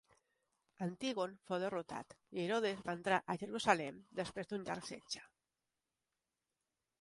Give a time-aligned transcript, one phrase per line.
[0.85, 5.23] Antígon fou derrotat i Herodes va entrar a Jerusalem després d'un llarg setge.